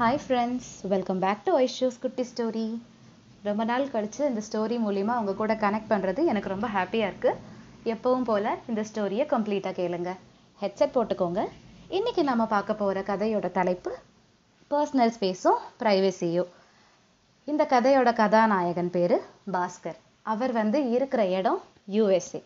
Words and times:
Hi 0.00 0.18
friends 0.24 0.68
welcome 0.90 1.20
back 1.22 1.40
to 1.46 1.52
Aishu's 1.62 1.96
குட்டி 2.02 2.24
story 2.28 2.66
ரொம்ப 3.46 3.62
நாள் 3.70 3.86
கழித்து 3.94 4.22
இந்த 4.30 4.42
ஸ்டோரி 4.48 4.76
மூலிமா 4.84 5.12
அவங்க 5.18 5.32
கூட 5.40 5.52
கனெக்ட் 5.62 5.90
பண்ணுறது 5.92 6.20
எனக்கு 6.30 6.52
ரொம்ப 6.52 6.66
ஹாப்பியாக 6.74 7.08
இருக்குது 7.10 7.40
எப்பவும் 7.92 8.26
போல் 8.28 8.46
இந்த 8.70 8.82
ஸ்டோரியை 8.90 9.24
கம்ப்ளீட்டாக 9.32 9.74
கேளுங்க. 9.80 10.12
ஹெட்செட் 10.60 10.94
போட்டுக்கோங்க. 10.96 11.42
இன்றைக்கி 11.98 12.24
நம்ம 12.30 12.46
பார்க்க 12.54 12.78
போகிற 12.82 13.02
கதையோட 13.10 13.50
தலைப்பு 13.58 13.92
பர்சனல் 14.70 15.14
ஸ்பேஸும் 15.16 15.60
ப்ரைவசியும் 15.82 16.52
இந்த 17.48 17.64
கதையோட 17.74 18.12
கதாநாயகன் 18.22 18.94
பேர் 18.98 19.18
பாஸ்கர். 19.56 19.98
அவர் 20.34 20.54
வந்து 20.60 20.80
இருக்கிற 20.96 21.24
இடம் 21.38 21.60
யூஎஸ்ஏ 21.96 22.42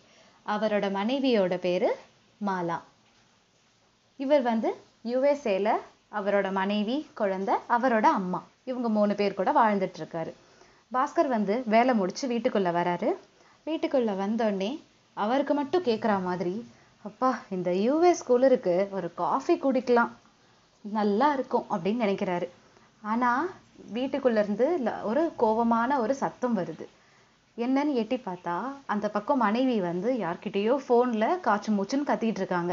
அவரோட 0.46 0.88
மனைவியோட 0.98 1.56
பேர் 1.68 1.90
மாலா. 2.48 2.80
இவர் 4.16 4.46
வந்து 4.52 4.70
யுஎஸ்ஏல 5.12 5.70
அவரோட 6.18 6.48
மனைவி 6.52 6.96
குழந்தை 7.14 7.54
அவரோட 7.76 8.06
அம்மா. 8.18 8.40
இவங்க 8.64 8.88
மூணு 8.96 9.14
பேர் 9.14 9.38
கூட 9.38 9.50
வாழ்ந்துட்டு 9.52 9.98
இருக்காரு 10.00 10.32
பாஸ்கர் 10.92 11.28
வந்து 11.34 11.54
வேலை 11.66 11.94
முடிச்சு 11.94 12.24
வீட்டுக்குள்ள 12.28 12.70
வராரு. 12.78 13.10
வீட்டுக்குள்ள 13.66 14.10
வந்தோடனே 14.22 14.70
அவருக்கு 15.16 15.54
மட்டும் 15.54 15.86
கேட்குற 15.88 16.12
மாதிரி 16.22 16.54
அப்பா 17.02 17.30
இந்த 17.50 17.70
யூஎஸ் 17.70 18.26
குளிருக்கு 18.26 18.74
ஒரு 18.90 19.08
காஃபி 19.14 19.54
குடிக்கலாம். 19.54 20.12
நல்லா 20.84 21.32
இருக்கும் 21.32 21.66
அப்படின்னு 21.70 22.04
நினைக்கிறாரு. 22.04 22.48
ஆனா 23.02 23.30
வீட்டுக்குள்ள 23.94 24.38
இருந்து 24.42 24.66
ஒரு 25.02 25.22
கோவமான 25.38 25.98
ஒரு 25.98 26.14
சத்தம் 26.14 26.56
வருது. 26.58 26.86
என்னன்னு 27.56 27.92
எட்டி 27.92 28.16
பார்த்தா 28.16 28.56
அந்த 28.86 29.06
பக்கம் 29.08 29.42
மனைவி 29.46 29.80
வந்து 29.80 30.10
யார்கிட்டயோ 30.20 30.74
ஃபோனில் 30.86 31.40
காச்சு 31.46 31.70
மூச்சுன்னு 31.76 32.08
கத்திட்டு 32.10 32.40
இருக்காங்க. 32.42 32.72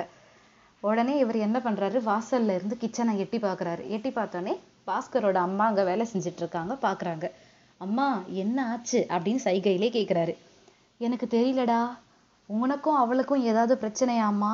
உடனே 0.80 1.18
இவர் 1.18 1.36
என்ன 1.36 1.58
பண்ணுறாரு 1.60 1.98
வாசல்ல 2.10 2.56
இருந்து 2.56 2.78
கிச்சனை 2.78 3.18
எட்டி 3.18 3.38
பார்க்கறாரு 3.38 3.88
எட்டி 3.88 4.10
பார்த்தோன்னே 4.10 4.54
பாஸ்கரோட 4.88 5.36
அம்மா 5.36 5.66
அங்கே 5.66 5.84
வேலை 5.84 6.08
செஞ்சுட்டு 6.14 6.42
இருக்காங்க 6.44 6.74
பார்க்கறாங்க 6.74 7.32
அம்மா 7.78 8.24
என்ன 8.28 8.70
ஆச்சு? 8.70 9.06
அப்படின்னு 9.10 9.40
சைகையிலே 9.44 9.90
கேட்குறாரு 9.98 10.34
எனக்கு 10.98 11.26
தெரியலடா. 11.26 11.82
உனக்கும் 12.46 12.96
அவளுக்கும் 12.96 13.42
ஏதாவது 13.42 13.76
பிரச்சனையாம்மா? 13.82 14.54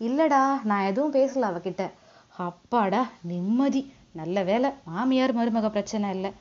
இல்லடா 0.00 0.40
நான் 0.64 0.84
எதுவும் 0.84 1.12
பேசல 1.12 1.46
அவகிட்ட. 1.50 1.90
அப்பாடா 2.36 3.08
நிம்மதி. 3.22 3.92
நல்ல 4.12 4.42
வேலை 4.42 4.70
மாமியார் 4.84 5.36
மருமக 5.36 5.68
பிரச்சனை 5.68 6.10
இல்லை. 6.10 6.32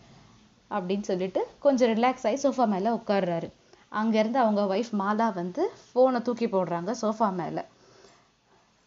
அப்படின்னு 0.71 1.01
சொல்லிட்டு 1.01 1.47
கொஞ்சம் 1.59 1.89
ரிலாக்ஸ் 1.89 2.27
ஆகி 2.27 2.47
சோஃபா 2.47 2.67
மேலே 2.67 2.89
உட்கார்றாரு. 2.89 3.49
அங்கேருந்து 3.91 4.39
அவங்க 4.43 4.75
ஒய்ஃப் 4.75 4.93
மாலா 4.99 5.33
வந்து 5.33 5.71
ஃபோனை 5.87 6.21
தூக்கி 6.21 6.45
போடுறாங்க 6.45 6.93
சோஃபா 7.01 7.33
மேலே. 7.33 7.63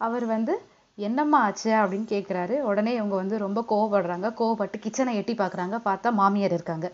அவர் 0.00 0.24
வந்து 0.24 0.54
என்னம்மா 0.98 1.38
ஆச்சு? 1.40 1.70
அப்படின்னு 1.72 2.06
கேட்குறாரு 2.08 2.60
உடனே 2.60 2.92
இவங்க 2.94 3.14
வந்து 3.14 3.38
ரொம்ப 3.38 3.60
கோவப்படுறாங்க. 3.70 4.28
கோவப்பட்டு 4.40 4.76
கிச்சனை 4.78 5.14
எட்டி 5.14 5.34
பார்க்குறாங்க 5.34 5.76
பார்த்தா 5.84 6.10
மாமியார் 6.12 6.52
இருக்காங்க. 6.52 6.86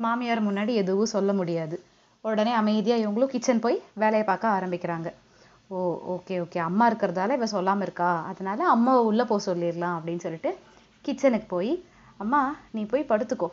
மாமியார் 0.00 0.42
முன்னாடி 0.42 0.74
எதுவும் 0.74 1.06
சொல்ல 1.06 1.32
முடியாது. 1.32 1.76
உடனே 2.24 2.52
அமைதியா 2.52 2.96
இவங்களும் 2.96 3.26
கிச்சன் 3.26 3.60
போய் 3.60 3.82
வேலையை 3.94 4.26
பார்க்க 4.26 4.48
ஆரம்பிக்கிறாங்க. 4.48 5.08
ஓ 5.68 5.78
ஓகே 6.08 6.34
ஓகே 6.40 6.58
அம்மா 6.58 6.90
இருக்கிறதால 6.90 7.32
இவ 7.32 7.46
சொல்லாம 7.46 7.82
இருக்கா? 7.82 8.24
அதனால 8.26 8.68
அம்மாவை 8.68 9.04
உள்ளே 9.04 9.24
போக 9.24 9.40
சொல்லிடலாம் 9.48 9.96
அப்படின்னு 9.96 10.16
சொல்லிட்டு 10.16 10.50
கிச்சனுக்கு 11.04 11.48
போய் 11.48 11.72
அம்மா 12.16 12.40
நீ 12.70 12.82
போய் 12.84 13.08
படுத்துக்கோ 13.08 13.48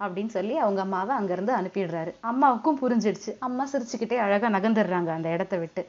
அப்படின்னு 0.00 0.26
சொல்லி 0.26 0.54
அவங்க 0.56 0.80
அம்மாவை 0.80 1.16
அங்கிருந்து 1.16 1.52
அனுப்பிடுறாரு. 1.56 2.12
அம்மாவுக்கும் 2.20 2.78
புரிஞ்சிடுச்சு. 2.78 3.32
அம்மா 3.38 3.64
சிரிச்சுக்கிட்டே 3.72 4.16
அழகாக 4.16 4.52
நகர்ந்துடுறாங்க 4.58 5.06
அந்த 5.08 5.28
இடத்த 5.28 5.56
விட்டு. 5.56 5.82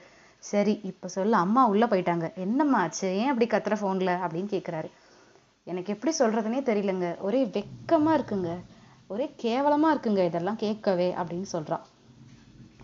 சரி 0.49 0.73
இப்போ 0.83 1.07
சொல்லு. 1.07 1.35
அம்மா 1.35 1.61
உள்ளே 1.67 1.85
போயிட்டாங்க. 1.85 2.27
என்னம்மா 2.35 2.79
ஆச்சு? 2.79 3.07
ஏன் 3.21 3.31
அப்படி 3.31 3.47
கத்துற 3.53 3.75
ஃபோனில் 3.81 4.13
அப்படின்னு 4.25 4.49
கேட்குறாரு 4.55 4.89
எனக்கு 5.67 5.93
எப்படி 5.93 6.11
சொல்கிறதுனே 6.19 6.59
தெரியலங்க. 6.69 7.09
ஒரே 7.19 7.41
வெக்கமாக 7.57 8.17
இருக்குங்க. 8.19 8.51
ஒரே 9.07 9.25
கேவலமா 9.43 9.89
இருக்குங்க 9.93 10.21
இதெல்லாம் 10.25 10.55
கேட்கவே 10.55 11.09
அப்படின்னு 11.19 11.47
சொல்கிறான் 11.55 11.83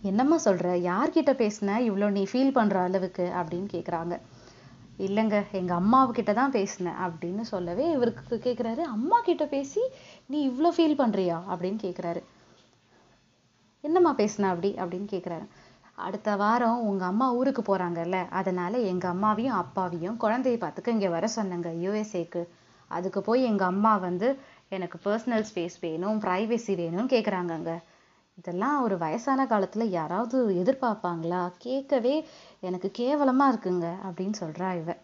என்னம்மா 0.02 0.38
சொல்ற? 0.46 0.68
யார்கிட்ட 0.90 1.32
பேசுன? 1.42 1.78
இவ்வளோ 1.90 2.08
நீ 2.18 2.24
ஃபீல் 2.32 2.58
பண்ணுற 2.58 2.78
அளவுக்கு? 2.88 3.26
அப்படின்னு 3.40 3.70
கேட்குறாங்க 3.76 4.16
இல்லைங்க 5.06 5.38
எங்கள் 5.52 5.78
அம்மாவுக்கிட்ட 5.78 6.32
தான் 6.34 6.52
பேசினேன் 6.52 6.98
அப்படின்னு 7.06 7.44
சொல்லவே 7.52 7.86
இவருக்கு 7.92 8.36
கேட்குறாரு 8.46 8.84
அம்மா 8.96 9.18
கிட்ட 9.20 9.46
பேசி 9.46 9.82
நீ 10.26 10.40
இவ்வளோ 10.50 10.70
ஃபீல் 10.78 11.00
பண்ணுறியா 11.02 11.38
அப்படின்னு 11.52 11.80
கேட்குறாரு 11.86 12.22
என்னம்மா 13.84 14.12
பேசுன 14.16 14.50
அப்படி? 14.54 14.72
அப்படின்னு 14.82 15.10
கேட்குறாரு 15.12 15.46
அடுத்த 16.00 16.36
வாரம் 16.36 16.80
உங்க 16.80 17.06
அம்மா 17.06 17.34
ஊருக்கு 17.34 17.62
போறாங்கல்ல 17.62 18.28
அதனால 18.30 18.78
எங்க 18.78 19.08
அம்மாவையும் 19.08 19.58
அப்பாவையும் 19.58 20.20
குழந்தைய 20.20 20.58
பார்த்துக்க 20.58 20.88
இங்க 20.88 21.10
வர 21.10 21.28
சொன்னேங்க 21.36 21.70
யூஎஸ்ஏக்கு 21.82 22.48
அதுக்கு 22.88 23.22
போய் 23.22 23.44
எங்க 23.44 23.66
அம்மா 23.66 23.98
வந்து 23.98 24.28
எனக்கு 24.70 24.98
பர்சனல் 25.04 25.46
ஸ்பேஸ் 25.54 25.78
வேணும் 25.82 26.22
ப்ரைவசி 26.22 26.74
வேணும்னு 26.76 27.14
கேட்குறாங்கங்க 27.14 27.72
இதெல்லாம் 28.38 28.82
ஒரு 28.82 28.98
வயசான 28.98 29.46
காலத்துல 29.46 29.84
யாராவது 29.90 30.38
எதிர்பார்ப்பாங்களா? 30.50 31.52
கேட்கவே 31.58 32.26
எனக்கு 32.60 32.92
கேவலமா 32.98 33.46
இருக்குங்க 33.52 33.88
அப்படின்னு 34.04 34.34
சொல்றா 34.40 34.76
இவ. 34.76 34.98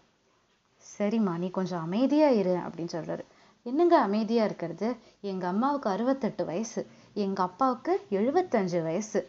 சரிம்மா 0.98 1.36
நீ 1.36 1.50
கொஞ்சம் 1.50 1.80
அமைதியா 1.80 2.28
இரு 2.28 2.56
அப்படின்னு 2.56 2.88
சொல்றாரு. 2.92 3.24
என்னங்க 3.62 4.00
அமைதியா 4.00 4.44
இருக்கிறது? 4.44 4.96
எங்க 5.20 5.46
அம்மாவுக்கு 5.46 5.90
அறுபத்தெட்டு 5.90 6.44
வயசு 6.44 6.86
எங்க 7.14 7.42
அப்பாவுக்கு 7.42 8.06
எழுபத்தஞ்சு 8.10 8.82
வயசு. 8.82 9.20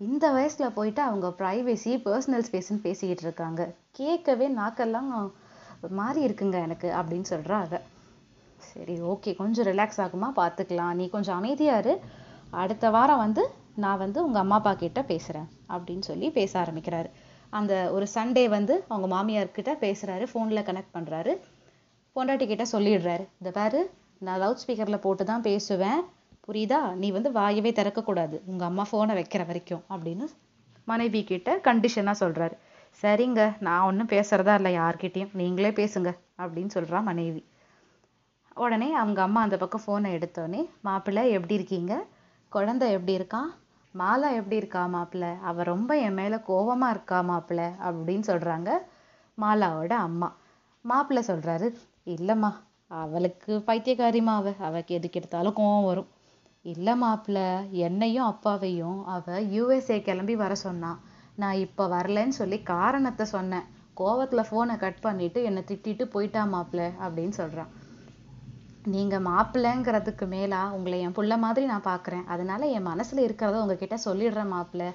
இந்த 0.00 0.26
வயசில் 0.32 0.74
போயிட்டு 0.74 1.02
அவங்க 1.02 1.28
ப்ரைவேசி 1.38 1.92
பர்சனல் 2.06 2.44
ஸ்பேஸ்ன்னு 2.48 2.84
பேசிக்கிட்டு 2.86 3.24
இருக்காங்க. 3.26 3.62
கேட்கவே 3.98 4.46
நாக்கெல்லாம் 4.58 5.08
மாறி 6.00 6.20
இருக்குங்க 6.26 6.58
எனக்கு 6.66 6.88
அப்படின்னு 6.98 7.28
சொல்கிறாங்க 7.30 7.64
அவ 7.64 7.80
சரி 8.68 8.94
ஓகே 9.12 9.30
கொஞ்சம் 9.36 9.66
ரிலாக்ஸ் 9.66 10.00
ஆகுமா? 10.04 10.28
பார்த்துக்கலாம். 10.40 10.92
நீ 10.92 11.04
கொஞ்சம் 11.08 11.36
அமைதியாக 11.36 11.82
இரு. 11.82 11.94
அடுத்த 12.62 12.90
வாரம் 12.90 13.22
வந்து 13.24 13.42
நான் 13.84 14.02
வந்து 14.04 14.18
உங்கள் 14.26 14.42
அம்மா 14.42 14.56
அப்பா 14.60 14.72
கிட்ட 14.74 15.02
பேசுகிறேன் 15.02 15.48
அப்படின்னு 15.74 16.04
சொல்லி 16.10 16.30
பேச 16.30 16.52
ஆரம்பிக்கிறாரு. 16.62 17.10
அந்த 17.50 17.74
ஒரு 17.92 18.06
சண்டே 18.14 18.44
வந்து 18.48 18.84
அவங்க 18.88 19.08
மாமியார் 19.14 19.50
பேசுகிறாரு 19.86 20.26
ஃபோனில் 20.32 20.66
கனெக்ட் 20.68 20.96
பண்ணுறாரு 20.96 21.34
பொண்டாட்டி 22.16 22.46
கிட்ட 22.46 22.64
சொல்லிடுறாரு. 22.72 23.24
இந்த 23.40 23.50
பாரு 23.58 23.80
நான் 24.18 24.40
லவுட் 24.42 24.62
ஸ்பீக்கரில் 24.62 25.04
போட்டு 25.06 25.24
தான் 25.24 25.42
பேசுவேன். 25.42 26.00
புரியுதா? 26.48 26.94
நீ 26.94 27.10
வந்து 27.10 27.32
வாயவே 27.32 27.70
திறக்கக்கூடாது. 27.70 28.36
உங்கள் 28.40 28.52
உங்க 28.52 28.64
அம்மா 28.64 28.84
போனை 28.90 29.14
வைக்கிற 29.16 29.46
வரைக்கும் 29.46 29.82
அப்படின்னு 29.90 30.26
மனைவி 30.88 31.24
கிட்ட 31.24 31.56
கண்டிஷனா 31.64 32.12
சொல்றாரு. 32.20 32.56
சரிங்க 33.02 33.56
நான் 33.60 33.80
ஒன்றும் 33.80 34.08
பேசுறதா 34.08 34.54
இல்லை 34.54 34.72
யார்கிட்டயும். 34.78 35.32
நீங்களே 35.32 35.70
பேசுங்க 35.70 36.10
அப்படின்னு 36.38 36.70
சொல்றா 36.74 37.02
மனைவி. 37.02 37.42
உடனே 38.56 38.94
அவங்க 38.94 39.22
அம்மா 39.22 39.40
அந்த 39.40 39.56
பக்கம் 39.56 39.84
ஃபோனை 39.84 40.10
எடுத்தோடனே 40.16 40.62
மாப்பிள்ளை 40.80 41.30
எப்படி 41.30 41.54
இருக்கீங்க? 41.54 41.92
குழந்தை 42.52 42.86
எப்படி 42.90 43.14
இருக்கான் 43.18 43.50
மாலா 43.94 44.28
எப்படி 44.32 44.56
இருக்கா 44.56 44.86
மாப்பிள்ளை? 44.86 45.30
அவ 45.42 45.62
ரொம்ப 45.62 45.98
என் 45.98 46.14
மேல 46.14 46.36
கோவமாக 46.48 46.90
இருக்கா 46.90 47.20
மாப்பிள்ளை? 47.20 47.68
அப்படின்னு 47.88 48.24
சொல்றாங்க 48.32 48.70
மாலாவோட 49.38 49.92
அம்மா. 50.08 50.28
மாப்பிள்ளை 50.84 51.22
சொல்றாரு 51.26 51.68
இல்லைம்மா 52.06 52.50
அவளுக்கு 53.00 53.52
பைத்தியக்காரிமா 53.66 54.34
அவ. 54.40 54.52
அவக்கு 54.60 54.94
எதுக்கு 54.94 55.20
எடுத்தாலும் 55.20 55.56
கோவம் 55.56 55.84
வரும். 55.84 56.08
இல்லை 56.64 56.94
மாப்பிள்ள 57.02 57.40
என்னையும் 57.86 58.28
அப்பாவையும் 58.30 58.98
அவ 59.14 59.36
யூஎஸ்ஏ 59.54 59.98
கிளம்பி 60.06 60.34
வர 60.42 60.52
சொன்னான் 60.66 60.98
நான் 61.42 61.60
இப்போ 61.64 61.84
வரலைன்னு 61.94 62.34
சொல்லி 62.38 62.58
காரணத்தை 62.72 63.24
சொன்னேன். 63.34 63.66
கோவத்தில் 64.00 64.48
ஃபோனை 64.48 64.74
கட் 64.82 65.00
பண்ணிட்டு 65.00 65.38
என்னை 65.48 65.62
திட்டிட்டு 65.68 66.04
போயிட்டா 66.14 66.42
மாப்பிள்ள 66.54 66.84
அப்படின்னு 67.04 67.34
சொல்கிறான் 67.40 67.70
நீங்கள் 68.94 69.24
மாப்பிள்ளைங்கிறதுக்கு 69.28 70.26
மேலா 70.34 70.60
உங்களை 70.76 70.98
என் 71.06 71.16
புள்ள 71.16 71.36
மாதிரி 71.44 71.66
நான் 71.72 71.88
பார்க்குறேன் 71.88 72.24
அதனால 72.34 72.66
என் 72.76 72.88
மனசில் 72.90 73.24
இருக்கிறத 73.26 73.62
உங்ககிட்ட 73.62 73.96
சொல்லிடுறேன் 74.04 74.52
மாப்பிள்ள. 74.54 74.86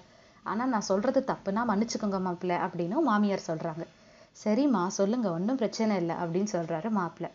ஆனால் 0.45 0.71
நான் 0.73 0.89
சொல்கிறது 0.91 1.19
தப்புனா 1.31 1.61
மன்னிச்சுக்கோங்க 1.71 2.19
மாப்பிள்ள 2.27 2.55
அப்படின்னு 2.65 3.05
மாமியார் 3.09 3.49
சொல்கிறாங்க 3.49 3.85
சரிம்மா 4.43 4.83
சொல்லுங்க. 4.99 5.27
ஒன்றும் 5.37 5.59
பிரச்சனை 5.61 5.95
இல்லை 6.01 6.15
அப்படின்னு 6.23 6.51
சொல்கிறாரு 6.57 6.89
மாப்பிள்ளை. 6.99 7.29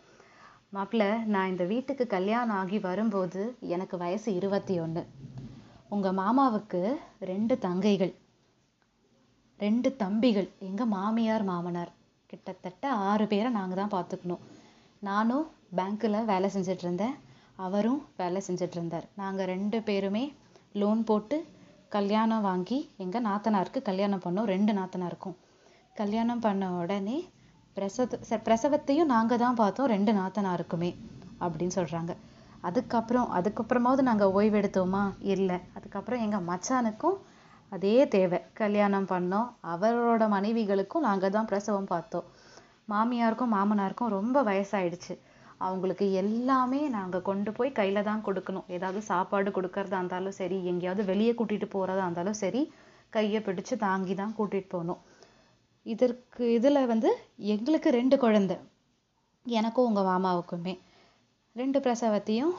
மாப்பிள்ள 0.75 1.25
நான் 1.25 1.49
இந்த 1.49 1.65
வீட்டுக்கு 1.65 2.06
கல்யாணம் 2.06 2.56
ஆகி 2.56 2.79
வரும்போது 2.79 3.56
எனக்கு 3.75 3.97
வயசு 3.97 4.35
இருபத்தி 4.35 4.81
ஒன்று 4.81 5.06
உங்கள் 5.88 6.15
மாமாவுக்கு 6.15 6.81
ரெண்டு 7.20 7.59
தங்கைகள். 7.59 8.12
ரெண்டு 9.59 9.97
தம்பிகள். 9.97 10.49
எங்கள் 10.59 10.87
மாமியார் 10.87 11.44
மாமனார். 11.44 11.93
கிட்டத்தட்ட 12.26 12.93
ஆறு 12.93 13.26
பேரை 13.26 13.53
நாங்கள் 13.53 13.81
தான் 13.82 13.94
பார்த்துக்கணும். 13.94 14.43
நானும் 15.00 15.47
பேங்க்கில் 15.76 16.25
வேலை 16.25 16.50
செஞ்சுட்டு 16.55 16.85
இருந்தேன். 16.87 17.14
அவரும் 17.56 18.06
வேலை 18.17 18.43
செஞ்சுட்டு 18.47 18.79
இருந்தார். 18.79 19.06
நாங்கள் 19.17 19.47
ரெண்டு 19.47 19.82
பேருமே 19.82 20.32
லோன் 20.73 21.05
போட்டு 21.05 21.47
கல்யாணம் 21.88 22.43
வாங்கி 22.43 22.91
எங்கள் 22.97 23.23
நாத்தனாருக்கு 23.23 23.82
கல்யாணம் 23.82 24.25
பண்ணோம். 24.25 24.53
ரெண்டு 24.55 24.73
நாத்தனாருக்கும். 24.73 25.37
கல்யாணம் 25.94 26.41
பண்ண 26.41 26.71
உடனே 26.73 27.29
பிரசவ 27.78 28.19
ச- 28.30 28.42
பிரசவத்தையும் 28.44 29.04
நாங்கள் 29.04 29.38
தான் 29.38 29.54
பார்த்தோம். 29.54 29.86
ரெண்டு 29.86 30.12
நாத்தனாருக்குமே 30.12 30.90
அப்படின்னு 31.40 31.70
சொல்கிறாங்க 31.75 32.16
அதுக்கப்புறம் 32.60 33.28
அதுக்கப்புறமாவது 33.34 34.02
நாங்கள் 34.02 34.28
ஓய்வெடுத்தோமா? 34.28 35.02
இல்லை. 35.19 35.58
அதுக்கப்புறம் 35.75 36.20
எங்கள் 36.20 36.44
மச்சானுக்கும் 36.44 37.19
அதே 37.69 38.08
தேவை. 38.08 38.40
கல்யாணம் 38.52 39.06
பண்ணோம். 39.06 39.48
அவரோட 39.62 40.22
மனைவிகளுக்கும் 40.28 40.98
நாங்கள் 40.98 41.30
தான் 41.30 41.46
பிரசவம் 41.46 41.84
பார்த்தோம். 41.84 42.25
மாமியாருக்கும் 42.90 43.52
மாமனாருக்கும் 43.52 44.08
ரொம்ப 44.08 44.42
வயசாயிடுச்சு. 44.42 45.14
அவங்களுக்கு 45.58 46.12
எல்லாமே 46.12 46.88
நாங்கள் 46.88 47.22
கொண்டு 47.22 47.52
போய் 47.52 47.72
கையில் 47.72 48.02
தான் 48.02 48.22
கொடுக்கணும். 48.25 48.64
ஏதாவது 48.66 49.02
சாப்பாடு 49.02 49.50
கொடுக்கறதா 49.50 49.96
இருந்தாலும் 49.96 50.32
சரி 50.32 50.64
எங்கேயாவது 50.64 51.04
வெளியே 51.04 51.32
கூட்டிகிட்டு 51.32 51.70
போகிறதா 51.70 52.02
இருந்தாலும் 52.02 52.32
சரி 52.32 52.72
கையை 53.08 53.42
பிடிச்சு 53.42 53.76
தாங்கி 53.78 54.14
தான் 54.14 54.34
கூட்டிகிட்டு 54.38 54.69
போகணும். 54.69 55.00
இதற்கு 55.94 56.44
இதில் 56.56 56.88
வந்து 56.93 57.11
எங்களுக்கு 57.55 57.88
ரெண்டு 57.99 58.17
குழந்தை. 58.25 58.56
எனக்கும் 59.46 59.88
உங்கள் 59.88 60.08
மாமாவுக்குமே. 60.11 60.75
ரெண்டு 61.56 61.79
பிரசவத்தையும் 61.85 62.55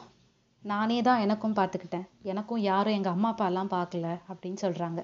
நானே 0.64 0.98
தான் 1.08 1.22
எனக்கும் 1.26 1.58
பார்த்துக்கிட்டேன். 1.60 2.08
எனக்கும் 2.32 2.62
யாரும் 2.70 2.98
எங்கள் 2.98 3.16
அம்மா 3.16 3.30
அப்பா 3.34 3.46
எல்லாம் 3.52 3.74
பார்க்கல 3.76 4.08
அப்படின்னு 4.30 4.62
சொல்கிறாங்க 4.66 5.02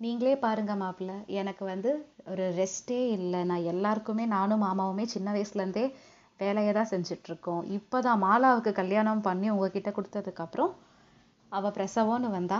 நீங்களே 0.00 0.34
பாருங்க 0.44 0.72
மாப்பிள்ளை 0.80 1.16
எனக்கு 1.40 1.64
வந்து 1.72 1.90
ஒரு 2.30 2.44
ரெஸ்டே 2.60 2.98
இல்லை. 3.18 3.40
நான் 3.50 3.68
எல்லாருக்குமே 3.72 4.24
நானும் 4.36 4.64
மாமாவுமே 4.66 5.04
சின்ன 5.14 5.28
வயசுலேருந்தே 5.36 5.84
வேலையை 6.42 6.72
தான் 6.78 6.90
செஞ்சிட்ருக்கோம். 6.92 7.62
இப்போ 7.76 7.96
தான் 8.06 8.22
மாலாவுக்கு 8.24 8.70
கல்யாணம் 8.80 9.24
பண்ணி 9.26 9.48
உங்ககிட்ட 9.54 9.90
கொடுத்ததுக்கப்புறம் 9.98 10.72
அவள் 11.52 11.74
பிரசவம்னு 11.76 12.30
வந்தா 12.36 12.58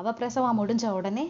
அவள் 0.00 0.16
பிரசவம் 0.18 0.58
முடிஞ்ச 0.60 0.84
உடனே 0.98 1.24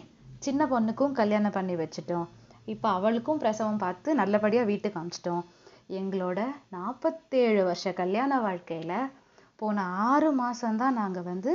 சின்ன 0.45 0.61
பொண்ணுக்கும் 0.73 1.17
கல்யாணம் 1.19 1.55
பண்ணி 1.57 1.75
வச்சுட்டோம். 1.81 2.27
இப்போ 2.67 2.87
அவளுக்கும் 2.89 3.41
பிரசவம் 3.43 3.83
பார்த்து 3.83 4.15
நல்லபடியாக 4.15 4.69
வீட்டுக்கு 4.71 4.99
அமிச்சிட்டோம் 5.01 5.43
எங்களோட 5.89 6.39
நாற்பத்தேழு 6.69 7.61
வருஷ 7.63 7.93
கல்யாண 7.93 8.39
வாழ்க்கையில 8.41 8.93
போன 9.59 9.83
ஆறு 10.09 10.29
மாதம்தான் 10.41 10.99
நாங்கள் 11.01 11.23
வந்து 11.23 11.51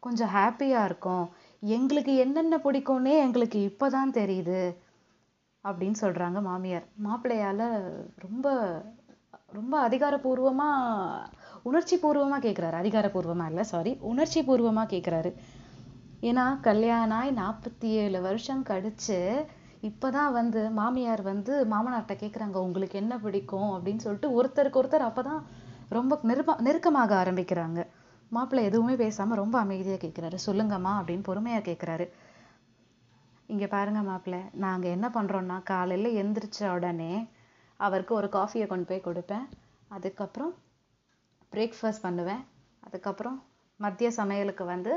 கொஞ்சம் 0.00 0.32
ஹாப்பியாக 0.34 0.88
இருக்கோம். 0.88 1.26
எங்களுக்கு 1.76 2.12
என்னென்ன 2.16 2.54
பிடிக்கும்னே 2.64 3.14
எங்களுக்கு 3.26 3.58
இப்போ 3.62 3.86
தான் 3.90 4.12
தெரியுது 4.12 4.60
அப்படின்னு 5.64 5.98
சொல்கிறாங்க 6.00 6.38
மாமியார். 6.40 6.86
மாப்பிள்ளையால் 7.06 7.66
ரொம்ப 8.16 8.46
ரொம்ப 9.52 9.74
அதிகாரபூர்வமாக 9.88 11.26
உணர்ச்சி 11.62 11.96
பூர்வமாக 11.96 12.44
கேட்குறாரு 12.46 12.76
அதிகாரபூர்வமாக 12.82 13.50
இல்லை 13.50 13.64
சாரி 13.64 13.92
உணர்ச்சி 14.10 14.40
பூர்வமாக 14.42 14.92
கேட்குறாரு 14.94 15.30
ஏன்னா 16.20 16.44
கல்யாணம் 16.60 17.16
ஆகி 17.18 17.30
நாற்பத்தி 17.40 17.88
ஏழு 18.02 18.18
வருஷம் 18.20 18.62
கழிச்சு 18.64 19.18
இப்பதான் 19.88 20.32
வந்து 20.32 20.60
மாமியார் 20.78 21.22
வந்து 21.22 21.54
மாமனார்கிட்ட 21.72 22.14
கேட்குறாங்க 22.22 22.58
உங்களுக்கு 22.66 22.96
என்ன 23.02 23.14
பிடிக்கும்? 23.24 23.70
அப்படின்னு 23.76 24.04
சொல்லிட்டு 24.06 24.28
ஒருத்தருக்கு 24.38 24.80
ஒருத்தர் 24.82 25.08
அப்பதான் 25.10 25.40
ரொம்ப 25.96 26.18
நெருப்ப 26.28 26.52
நெருக்கமாக 26.66 27.12
ஆரம்பிக்கிறாங்க. 27.22 27.80
மாப்பிள்ளை 28.30 28.62
எதுவுமே 28.68 28.94
பேசாம 29.02 29.34
ரொம்ப 29.42 29.56
அமைதியாக 29.58 30.00
கேட்குறாரு 30.04 30.38
சொல்லுங்கம்மா 30.46 30.92
அப்படின்னு 31.00 31.26
பொறுமையாக 31.28 31.64
கேட்குறாரு 31.70 32.06
இங்கே 33.46 33.66
பாருங்க 33.66 34.00
மாப்பிள்ளை 34.02 34.40
நாங்கள் 34.64 34.94
என்ன 34.96 35.06
பண்ணுறோன்னா 35.16 35.56
காலையில் 35.62 36.16
எந்திரிச்ச 36.22 36.70
உடனே 36.74 37.12
அவருக்கு 37.80 38.12
ஒரு 38.14 38.28
காஃபியை 38.36 38.66
கொண்டு 38.66 38.86
போய் 38.90 39.06
கொடுப்பேன். 39.06 39.44
அதுக்கப்புறம் 39.88 40.52
பிரேக்ஃபாஸ்ட் 41.52 42.04
பண்ணுவேன். 42.06 42.42
அதுக்கப்புறம் 42.80 43.36
மதிய 43.80 44.08
சமையலுக்கு 44.20 44.64
வந்து 44.64 44.92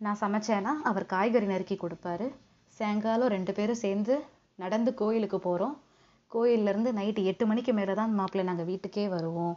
நான் 0.00 0.20
சமைச்சேன்னா 0.20 0.72
அவர் 0.90 1.06
காய்கறி 1.06 1.46
நறுக்கி 1.46 1.76
கொடுப்பாரு. 1.76 2.28
சாயங்காலம் 2.78 3.32
ரெண்டு 3.34 3.52
பேரும் 3.56 3.82
சேர்ந்து 3.84 4.14
நடந்து 4.58 4.90
கோயிலுக்கு 4.94 5.38
போகிறோம் 5.38 5.74
கோயில்லேருந்து 6.30 6.90
நைட்டு 6.98 7.22
எட்டு 7.30 7.44
மணிக்கு 7.46 7.72
மேலே 7.78 7.94
தான் 7.94 8.12
மாப்பிள்ளை 8.18 8.44
நாங்கள் 8.48 8.68
வீட்டுக்கே 8.70 9.04
வருவோம். 9.14 9.56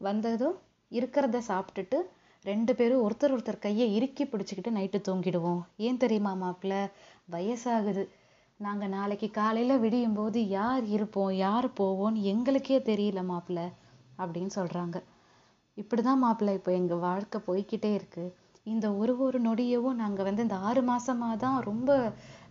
வந்ததும் 0.00 0.56
இருக்கிறத 0.92 1.40
சாப்பிட்டுட்டு 1.50 1.98
ரெண்டு 2.44 2.72
பேரும் 2.74 3.02
ஒருத்தர் 3.06 3.34
ஒருத்தர் 3.34 3.64
கையை 3.64 3.86
இறுக்கி 3.96 4.24
பிடிச்சிக்கிட்டு 4.24 4.70
நைட்டு 4.76 4.98
தூங்கிடுவோம். 5.08 5.60
ஏன் 5.86 6.00
தெரியுமா 6.04 6.32
மாப்பிள்ளை? 6.42 6.80
வயசாகுது. 7.32 8.04
நாங்கள் 8.60 8.92
நாளைக்கு 8.96 9.28
காலையில் 9.30 9.82
விடியும் 9.84 10.16
போது 10.18 10.38
யார் 10.48 10.84
இருப்போம் 10.96 11.32
யார் 11.46 11.68
போவோம்னு 11.80 12.22
எங்களுக்கே 12.32 12.78
தெரியல 12.90 13.20
மாப்பிள்ளை 13.30 13.66
அப்படின்னு 14.22 14.52
சொல்கிறாங்க 14.58 14.98
இப்படி 15.76 16.02
தான் 16.02 16.22
மாப்பிள்ளை 16.24 16.54
இப்போ 16.58 16.72
எங்கள் 16.72 17.02
வாழ்க்கை 17.06 17.38
போய்கிட்டே 17.46 17.90
இருக்குது 17.98 18.32
இந்த 18.66 18.86
ஒரு 19.00 19.12
ஒரு 19.26 19.38
நொடியவும் 19.46 20.00
நாங்கள் 20.02 20.26
வந்து 20.28 20.44
இந்த 20.46 20.56
ஆறு 20.68 20.82
மாசமாக 20.90 21.36
தான் 21.44 21.58
ரொம்ப 21.68 21.90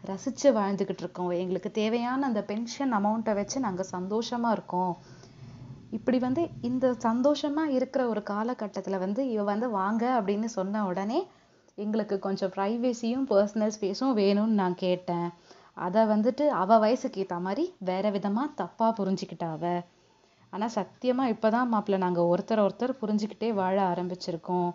ரசித்து 0.09 0.49
வாழ்ந்துக்கிட்டு 0.57 1.03
இருக்கோம். 1.03 1.31
எங்களுக்கு 1.41 1.69
தேவையான 1.79 2.27
அந்த 2.29 2.41
பென்ஷன் 2.51 2.93
அமௌண்ட்டை 2.99 3.33
வச்சு 3.39 3.57
நாங்கள் 3.65 3.91
சந்தோஷமாக 3.95 4.55
இருக்கோம். 4.57 4.93
இப்படி 5.97 6.17
வந்து 6.25 6.41
இந்த 6.69 6.85
சந்தோஷமாக 7.07 7.75
இருக்கிற 7.77 8.01
ஒரு 8.13 8.23
காலகட்டத்தில் 8.31 9.03
வந்து 9.05 9.21
இவ 9.33 9.45
வந்து 9.51 9.69
வாங்க 9.79 10.03
அப்படின்னு 10.17 10.49
சொன்ன 10.57 10.83
உடனே 10.89 11.19
எங்களுக்கு 11.77 12.15
கொஞ்சம் 12.25 12.53
ப்ரைவேசியும் 12.55 13.25
பர்சனல் 13.31 13.75
ஸ்பேஸும் 13.75 14.17
வேணும்னு 14.21 14.59
நான் 14.61 14.81
கேட்டேன். 14.85 15.29
அதை 15.85 16.01
வந்துட்டு 16.13 16.45
அவள் 16.61 16.83
வயசுக்கு 16.83 17.21
ஏற்ற 17.23 17.35
மாதிரி 17.47 17.65
வேற 17.89 18.05
விதமாக 18.17 18.55
தப்பாக 18.61 18.91
புரிஞ்சுக்கிட்டா 18.99 19.51
ஆனால் 20.53 20.73
சத்தியமாக 20.77 21.33
இப்போ 21.33 21.47
தான் 21.55 21.69
மாப்பிள்ளை 21.71 21.99
நாங்கள் 22.03 22.29
ஒருத்தர் 22.33 22.65
ஒருத்தர் 22.65 22.99
புரிஞ்சுக்கிட்டே 23.01 23.49
வாழ 23.59 23.75
ஆரம்பிச்சிருக்கோம். 23.91 24.69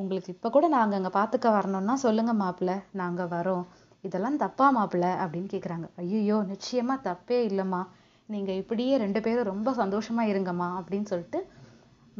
உங்களுக்கு 0.00 0.30
இப்போ 0.34 0.48
கூட 0.56 0.66
நாங்கள் 0.74 0.98
அங்கே 0.98 1.12
பார்த்துக்க 1.18 1.48
வரணும்னா 1.56 1.94
சொல்லுங்க 2.04 2.32
மாப்பிள்ளை 2.42 2.76
நாங்கள் 3.00 3.30
வரோம். 3.36 3.64
இதெல்லாம் 4.06 4.36
தப்பா 4.42 4.66
மாப்பிள்ளை 4.76 5.10
அப்படின்னு 5.22 5.48
கேட்குறாங்க 5.52 5.86
ஐயோ 6.02 6.36
நிச்சயமா 6.52 6.94
தப்பே 7.08 7.38
இல்லைம்மா. 7.48 7.80
நீங்கள் 8.28 8.58
இப்படியே 8.62 8.94
ரெண்டு 9.04 9.20
பேரும் 9.26 9.50
ரொம்ப 9.52 9.72
சந்தோஷமா 9.80 10.24
இருங்கம்மா 10.32 10.68
அப்படின்னு 10.80 11.10
சொல்லிட்டு 11.12 11.40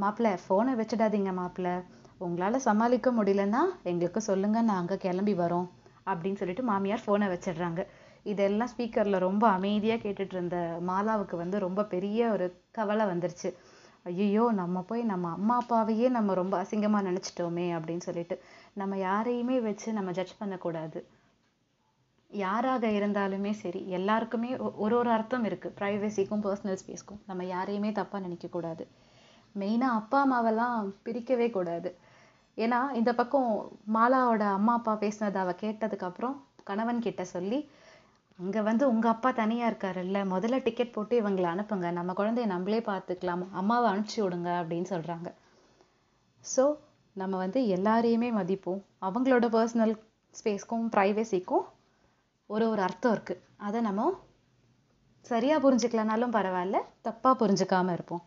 மாப்பிள்ளை 0.02 0.32
ஃபோனை 0.44 0.72
வச்சிடாதீங்க 0.80 1.32
மாப்பிள்ளை. 1.40 1.74
உங்களால் 2.26 2.64
சமாளிக்க 2.68 3.08
முடியலன்னா 3.18 3.62
எங்களுக்கு 3.90 4.20
சொல்லுங்க 4.28 4.58
நாங்கள் 4.72 5.02
கிளம்பி 5.04 5.34
வரோம் 5.42 5.66
அப்படின்னு 6.10 6.40
சொல்லிட்டு 6.40 6.64
மாமியார் 6.70 7.04
ஃபோனை 7.04 7.26
வச்சிடுறாங்க. 7.32 7.80
இதெல்லாம் 8.32 8.70
ஸ்பீக்கரில் 8.72 9.24
ரொம்ப 9.28 9.44
அமைதியாக 9.56 10.02
கேட்டுட்டு 10.04 10.34
இருந்த 10.36 10.56
மாலாவுக்கு 10.88 11.36
வந்து 11.42 11.58
ரொம்ப 11.66 11.80
பெரிய 11.92 12.30
ஒரு 12.36 12.46
கவலை 12.78 13.04
வந்துருச்சு. 13.12 13.50
ஐயோ 14.08 14.50
நம்ம 14.54 14.80
போய் 14.80 15.02
நம்ம 15.02 15.30
அம்மா 15.30 15.56
அப்பாவையே 15.56 16.08
நம்ம 16.08 16.34
ரொம்ப 16.34 16.54
அசிங்கமா 16.62 17.00
நினைச்சிட்டோமே 17.08 17.66
அப்படின்னு 17.78 18.00
சொல்லிட்டு 18.00 18.36
நம்ம 18.72 18.96
யாரையுமே 18.98 19.60
வச்சு 19.60 19.92
நம்ம 19.92 20.10
ஜட்ஜ் 20.10 20.38
பண்ணக்கூடாது. 20.38 21.00
யாராக 22.30 22.86
இருந்தாலுமே 22.88 23.50
சரி 23.52 23.88
எல்லாருக்குமே 23.88 24.56
ஒ- 24.56 24.72
ஒரு 24.76 24.96
ஒரு 24.96 25.10
அர்த்தம் 25.10 25.44
இருக்கு. 25.44 25.74
ப்ரைவசிக்கும் 25.78 26.42
பர்சனல் 26.44 26.78
ஸ்பேஸ்க்கும் 26.82 27.20
நம்ம 27.26 27.44
யாரையுமே 27.44 27.92
தப்பா 27.92 28.18
நினைக்கக்கூடாது. 28.18 28.84
மெயினாக 29.58 29.58
மெயினா 29.58 29.90
அப்பா 29.92 30.18
அம்மாவெல்லாம் 30.24 30.92
பிரிக்கவே 31.04 31.50
கூடாது. 31.50 31.90
ஏன்னா 32.56 32.92
இந்த 32.92 33.14
பக்கம் 33.14 33.50
மாலாவோட 33.94 34.40
அம்மா 34.40 34.72
அப்பா 34.72 34.96
பேசினதை 35.00 35.36
அவள் 35.36 35.60
கேட்டதுக்கப்புறம் 35.60 36.36
கணவன் 36.64 37.00
கிட்ட 37.00 37.24
சொல்லி 37.24 37.58
அங்கே 38.38 38.60
வந்து 38.60 38.88
உங்க 38.88 39.08
அப்பா 39.08 39.30
தனியா 39.32 39.70
இருக்காருல்ல 39.70 40.18
முதல்ல 40.24 40.62
டிக்கெட் 40.62 40.92
போட்டு 40.92 41.22
இவங்களை 41.22 41.48
அனுப்புங்க. 41.54 41.90
நம்ம 41.90 42.12
குழந்தைய 42.12 42.46
நம்மளே 42.46 42.80
பார்த்துக்கலாம். 42.80 43.50
அம்மாவை 43.50 43.90
அனுப்பிச்சி 43.92 44.20
விடுங்க 44.22 44.50
அப்படின்னு 44.60 44.88
சொல்றாங்க. 44.90 45.28
ஸோ 46.44 46.64
நம்ம 47.16 47.36
வந்து 47.36 47.60
எல்லாரையுமே 47.66 48.30
மதிப்போம். 48.32 48.80
அவங்களோட 49.02 49.46
பர்சனல் 49.48 49.94
ஸ்பேஸ்க்கும் 50.34 50.86
ப்ரைவசிக்கும் 50.96 51.66
ஒரு 52.46 52.68
ஒரு 52.68 52.82
அர்த்தம் 52.82 53.12
இருக்கு. 53.12 53.34
அதை 53.56 53.80
நம்ம 53.80 54.10
சரியா 55.26 55.58
புரிஞ்சுக்கலனாலும் 55.58 56.34
பரவாயில்ல 56.38 56.78
தப்பா 57.02 57.36
புரிஞ்சுக்காம 57.40 57.92
இருப்போம். 57.92 58.22